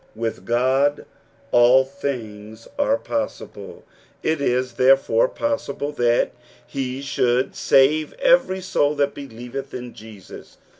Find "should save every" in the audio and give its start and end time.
7.03-8.61